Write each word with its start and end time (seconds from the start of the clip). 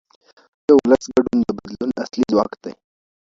د 0.67 0.67
ولس 0.79 1.03
ګډون 1.15 1.39
د 1.43 1.49
بدلون 1.57 1.91
اصلي 2.03 2.23
ځواک 2.31 2.51
دی 2.63 2.73